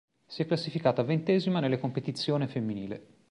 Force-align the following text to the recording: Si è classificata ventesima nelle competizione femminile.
Si 0.25 0.41
è 0.41 0.47
classificata 0.47 1.03
ventesima 1.03 1.59
nelle 1.59 1.77
competizione 1.77 2.47
femminile. 2.47 3.05